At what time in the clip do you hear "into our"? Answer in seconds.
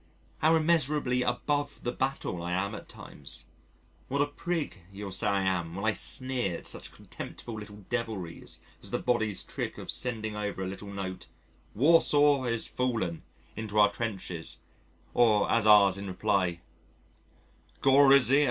13.55-13.91